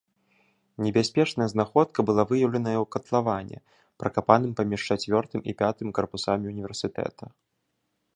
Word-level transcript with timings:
Небяспечная 0.85 1.45
знаходка 1.53 1.99
была 2.09 2.23
выяўленая 2.31 2.73
ў 2.79 2.85
катлаване, 2.95 3.57
пракапаным 4.05 4.51
паміж 4.61 4.81
чацвёртым 4.95 5.45
і 5.53 5.55
пятым 5.61 5.93
карпусамі 5.99 6.45
універсітэта. 6.55 7.25